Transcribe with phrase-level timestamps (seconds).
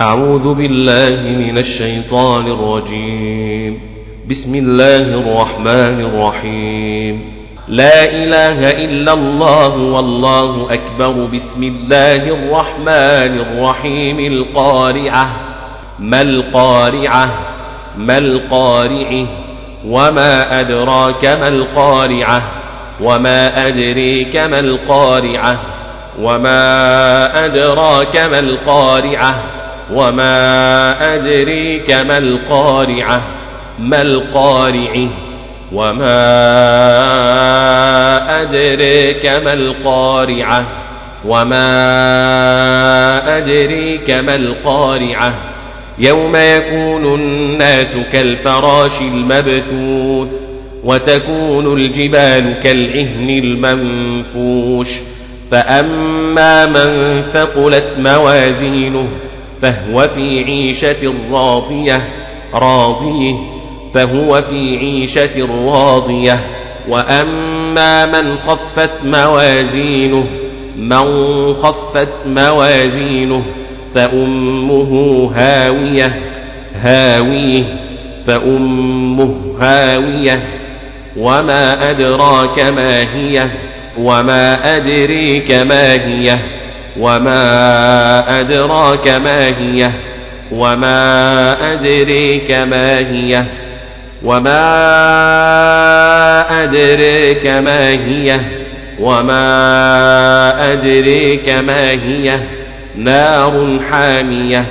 [0.00, 3.80] أعوذ بالله من الشيطان الرجيم.
[4.30, 7.34] بسم الله الرحمن الرحيم.
[7.68, 11.26] لا إله إلا الله والله أكبر.
[11.26, 14.18] بسم الله الرحمن الرحيم.
[14.18, 15.30] القارعة.
[15.98, 17.30] ما القارعة؟
[17.96, 19.26] ما القارعة؟
[19.86, 22.42] وما أدراك ما القارعة؟
[23.00, 25.60] وما أدريك ما القارعة؟
[26.22, 29.59] وما أدراك ما القارعة؟
[29.94, 33.22] وما أدريك ما القارعة
[33.78, 35.08] ما القارعة
[35.72, 36.20] وما
[38.42, 40.66] أدريك ما القارعة
[41.24, 41.66] وما
[43.36, 45.34] أدريك ما القارعة
[45.98, 50.50] يوم يكون الناس كالفراش المبثوث
[50.84, 54.88] وتكون الجبال كالعهن المنفوش
[55.50, 59.08] فأما من ثقلت موازينه
[59.62, 62.08] فهو في عيشة راضية
[62.54, 63.34] راضيه
[63.94, 66.40] فهو في عيشة راضية.
[66.88, 70.26] وأما من خفت موازينه
[70.76, 73.42] من خفت موازينه
[73.94, 76.20] فأمه هاوية
[76.74, 77.62] هاويه
[78.26, 80.42] فأمه هاوية.
[81.16, 83.50] وما أدراك ما هي
[83.98, 86.38] وما أدريك ما هي.
[86.96, 89.90] وما أدراك ما هي
[90.52, 93.44] وما أدريك ما هي
[94.22, 94.64] وما
[96.64, 98.40] أدريك ما هي
[99.00, 102.40] وما أدريك ما هي
[102.96, 104.66] نار حامية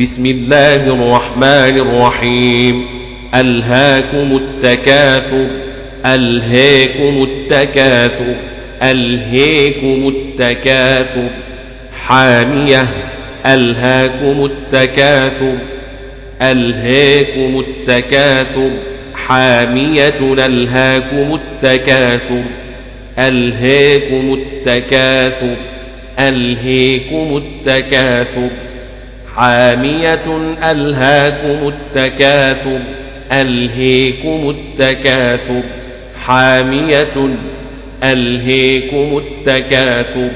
[0.00, 2.86] بسم الله الرحمن الرحيم
[3.34, 5.46] ألهاكم التكاثر
[6.06, 8.34] ألهاكم التكاثر
[8.82, 11.28] ألهاكم التكاثر.
[12.06, 12.84] حامية
[13.46, 15.54] ألهاكم التكاثر.
[16.42, 18.70] ألهاكم التكاثر.
[19.14, 22.42] حامية ألهاكم التكاثر.
[23.18, 25.56] ألهاكم التكاثر.
[26.18, 28.48] ألهيكم التكاثر.
[29.36, 32.80] حامية ألهاكم التكاثر.
[33.32, 35.62] ألهيكم التكاثر.
[36.26, 37.28] حامية
[38.12, 40.30] ألهيكم التكاثر